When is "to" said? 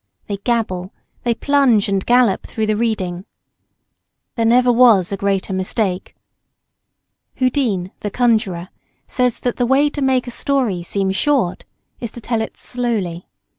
9.91-10.01, 12.13-12.19